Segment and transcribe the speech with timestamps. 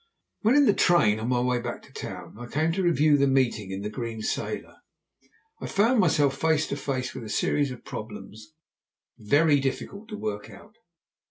[0.41, 3.27] When in the train, on my way back to town, I came to review the
[3.27, 4.77] meeting in the Green Sailor,
[5.61, 8.55] I found myself face to face with a series of problems
[9.19, 10.73] very difficult to work out.